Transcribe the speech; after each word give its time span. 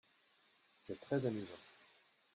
C’est 0.79 0.99
très 0.99 1.27
amusant. 1.27 1.59